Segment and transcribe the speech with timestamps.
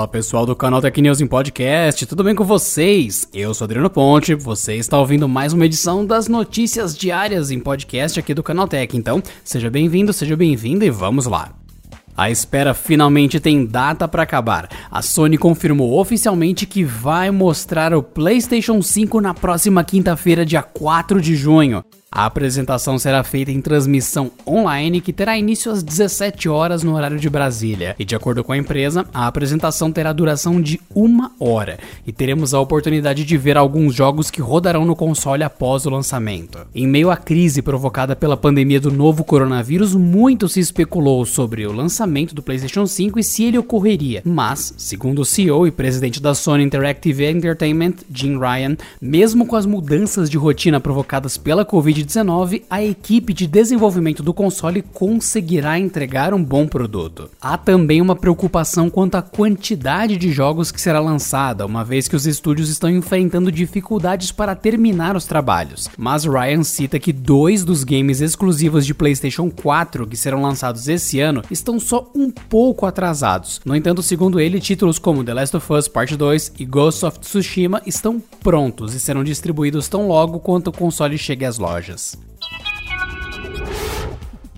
[0.00, 3.28] Fala pessoal do canal Tech News em Podcast, tudo bem com vocês?
[3.32, 8.18] Eu sou Adriano Ponte, você está ouvindo mais uma edição das notícias diárias em podcast
[8.18, 11.59] aqui do Canal Tech, então seja bem-vindo, seja bem-vinda e vamos lá.
[12.16, 14.68] A espera finalmente tem data para acabar.
[14.90, 21.20] A Sony confirmou oficialmente que vai mostrar o PlayStation 5 na próxima quinta-feira, dia 4
[21.20, 21.84] de junho.
[22.12, 27.20] A apresentação será feita em transmissão online que terá início às 17 horas no horário
[27.20, 27.94] de Brasília.
[28.00, 32.52] E de acordo com a empresa, a apresentação terá duração de uma hora e teremos
[32.52, 36.58] a oportunidade de ver alguns jogos que rodarão no console após o lançamento.
[36.74, 41.72] Em meio à crise provocada pela pandemia do novo coronavírus, muito se especulou sobre o
[41.72, 44.20] lançamento do PlayStation 5 e se ele ocorreria.
[44.24, 49.64] Mas, segundo o CEO e presidente da Sony Interactive Entertainment, Jim Ryan, mesmo com as
[49.64, 56.32] mudanças de rotina provocadas pela Covid Covid-19, a equipe de desenvolvimento do console conseguirá entregar
[56.32, 57.30] um bom produto.
[57.40, 62.16] Há também uma preocupação quanto à quantidade de jogos que será lançada, uma vez que
[62.16, 65.88] os estúdios estão enfrentando dificuldades para terminar os trabalhos.
[65.96, 71.20] Mas Ryan cita que dois dos games exclusivos de PlayStation 4 que serão lançados esse
[71.20, 73.60] ano estão só um pouco atrasados.
[73.64, 77.18] No entanto, segundo ele, títulos como The Last of Us Part 2 e Ghost of
[77.18, 82.16] Tsushima estão prontos e serão distribuídos tão logo quanto o console chegue às lojas lojas.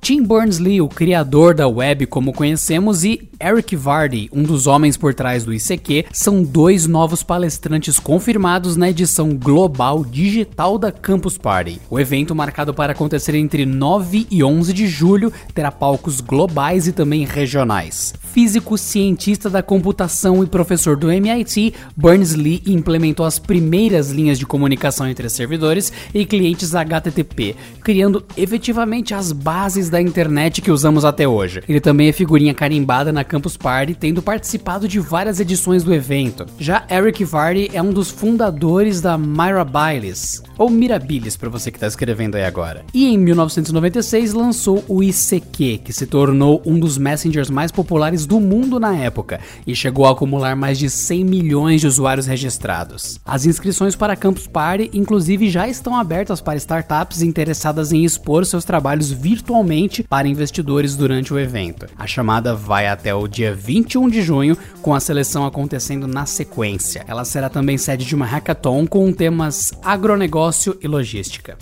[0.00, 5.12] Tim Berners-Lee, o criador da web como conhecemos, e Eric Vardy, um dos homens por
[5.12, 11.80] trás do ICQ, são dois novos palestrantes confirmados na edição global digital da Campus Party.
[11.90, 16.92] O evento, marcado para acontecer entre 9 e 11 de julho, terá palcos globais e
[16.92, 24.38] também regionais físico, cientista da computação e professor do MIT, Berners-Lee implementou as primeiras linhas
[24.38, 31.02] de comunicação entre servidores e clientes HTTP, criando efetivamente as bases da internet que usamos
[31.02, 31.62] até hoje.
[31.66, 36.44] Ele também é figurinha carimbada na Campus Party, tendo participado de várias edições do evento.
[36.58, 41.86] Já Eric Vardy é um dos fundadores da Mirabilis, ou Mirabilis para você que está
[41.86, 42.84] escrevendo aí agora.
[42.92, 48.40] E em 1996 lançou o ICQ, que se tornou um dos messengers mais populares do
[48.40, 53.20] mundo na época e chegou a acumular mais de 100 milhões de usuários registrados.
[53.24, 58.44] As inscrições para a Campus Party, inclusive, já estão abertas para startups interessadas em expor
[58.44, 61.86] seus trabalhos virtualmente para investidores durante o evento.
[61.98, 67.04] A chamada vai até o dia 21 de junho, com a seleção acontecendo na sequência.
[67.06, 71.56] Ela será também sede de uma hackathon com temas agronegócio e logística.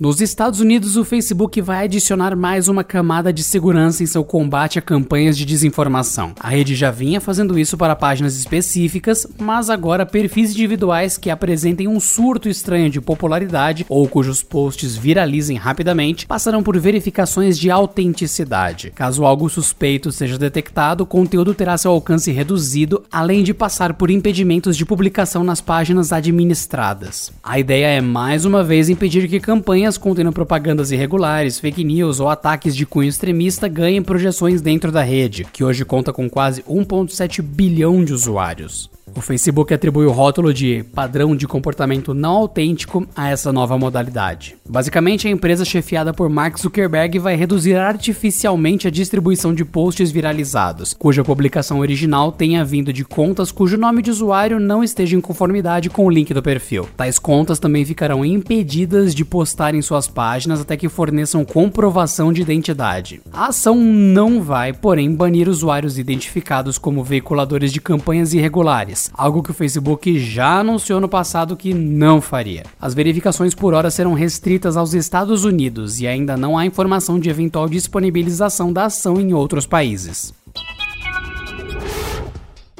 [0.00, 4.78] Nos Estados Unidos, o Facebook vai adicionar mais uma camada de segurança em seu combate
[4.78, 6.34] a campanhas de desinformação.
[6.38, 11.88] A rede já vinha fazendo isso para páginas específicas, mas agora perfis individuais que apresentem
[11.88, 18.92] um surto estranho de popularidade ou cujos posts viralizem rapidamente passarão por verificações de autenticidade.
[18.94, 24.12] Caso algo suspeito seja detectado, o conteúdo terá seu alcance reduzido, além de passar por
[24.12, 27.32] impedimentos de publicação nas páginas administradas.
[27.42, 32.20] A ideia é mais uma vez impedir que campanhas campanhas contendo propagandas irregulares, fake news
[32.20, 36.62] ou ataques de cunho extremista ganhem projeções dentro da rede, que hoje conta com quase
[36.62, 38.90] 1,7 bilhão de usuários.
[39.14, 44.56] O Facebook atribui o rótulo de padrão de comportamento não autêntico a essa nova modalidade.
[44.68, 50.94] Basicamente, a empresa chefiada por Mark Zuckerberg vai reduzir artificialmente a distribuição de posts viralizados,
[50.94, 55.90] cuja publicação original tenha vindo de contas cujo nome de usuário não esteja em conformidade
[55.90, 56.88] com o link do perfil.
[56.96, 62.42] Tais contas também ficarão impedidas de postar em suas páginas até que forneçam comprovação de
[62.42, 63.20] identidade.
[63.32, 69.50] A ação não vai, porém, banir usuários identificados como veiculadores de campanhas irregulares algo que
[69.50, 72.64] o Facebook já anunciou no passado que não faria.
[72.80, 77.30] As verificações por hora serão restritas aos Estados Unidos e ainda não há informação de
[77.30, 80.32] eventual disponibilização da ação em outros países.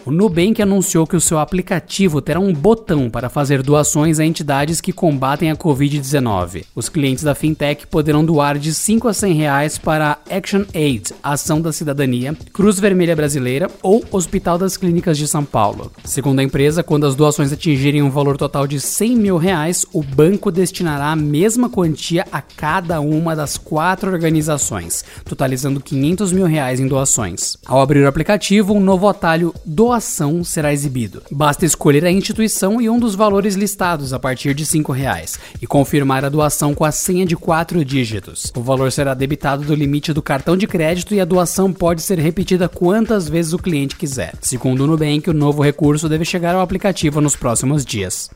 [0.09, 4.81] O Nubank anunciou que o seu aplicativo terá um botão para fazer doações a entidades
[4.81, 6.65] que combatem a Covid-19.
[6.75, 11.61] Os clientes da fintech poderão doar de 5 a 100 reais para Action Aid, Ação
[11.61, 15.93] da Cidadania, Cruz Vermelha Brasileira ou Hospital das Clínicas de São Paulo.
[16.03, 20.03] Segundo a empresa, quando as doações atingirem um valor total de 100 mil reais, o
[20.03, 26.81] banco destinará a mesma quantia a cada uma das quatro organizações, totalizando 500 mil reais
[26.81, 27.59] em doações.
[27.67, 31.23] Ao abrir o aplicativo, um novo atalho Doação doação será exibido.
[31.29, 35.67] Basta escolher a instituição e um dos valores listados a partir de R$ reais e
[35.67, 38.53] confirmar a doação com a senha de quatro dígitos.
[38.57, 42.19] O valor será debitado do limite do cartão de crédito e a doação pode ser
[42.21, 44.35] repetida quantas vezes o cliente quiser.
[44.41, 48.31] Segundo o Nubank, o novo recurso deve chegar ao aplicativo nos próximos dias.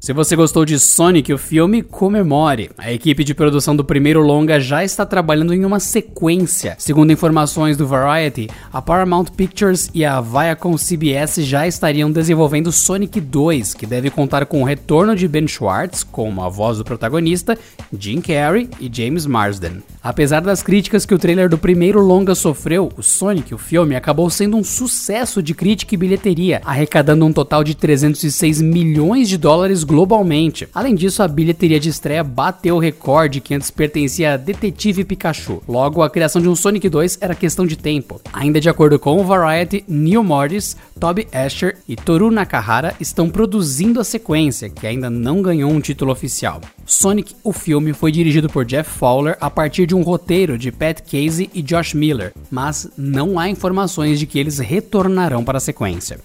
[0.00, 2.70] Se você gostou de Sonic, o filme, comemore.
[2.78, 6.74] A equipe de produção do primeiro longa já está trabalhando em uma sequência.
[6.78, 13.20] Segundo informações do Variety, a Paramount Pictures e a Viacom CBS já estariam desenvolvendo Sonic
[13.20, 17.58] 2, que deve contar com o retorno de Ben Schwartz como a voz do protagonista,
[17.92, 19.82] Jim Carrey e James Marsden.
[20.02, 24.30] Apesar das críticas que o trailer do primeiro longa sofreu, o Sonic, o filme, acabou
[24.30, 29.84] sendo um sucesso de crítica e bilheteria, arrecadando um total de 306 milhões de dólares
[29.90, 30.68] globalmente.
[30.72, 35.60] Além disso, a bilheteria de estreia bateu o recorde que antes pertencia a Detetive Pikachu.
[35.66, 38.20] Logo, a criação de um Sonic 2 era questão de tempo.
[38.32, 43.98] Ainda de acordo com o Variety, Neil Morris, Toby Asher e Toru Nakahara estão produzindo
[43.98, 46.60] a sequência, que ainda não ganhou um título oficial.
[46.86, 51.00] Sonic, o filme, foi dirigido por Jeff Fowler a partir de um roteiro de Pat
[51.00, 56.20] Casey e Josh Miller, mas não há informações de que eles retornarão para a sequência.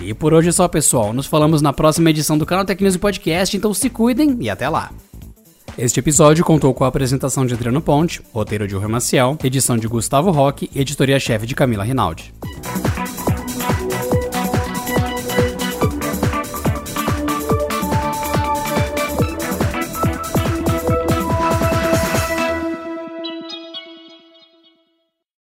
[0.00, 1.12] E por hoje é só, pessoal.
[1.12, 4.90] Nos falamos na próxima edição do Canal Tecnews Podcast, então se cuidem e até lá.
[5.76, 9.86] Este episódio contou com a apresentação de Adriano Ponte, roteiro de Urra Maciel, edição de
[9.86, 12.34] Gustavo Roque e editoria-chefe de Camila Rinaldi.